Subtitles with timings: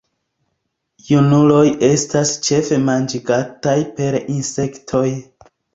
[1.09, 5.09] Junuloj estas ĉefe manĝigataj per insektoj.